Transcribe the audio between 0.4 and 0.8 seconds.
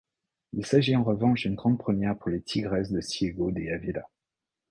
Il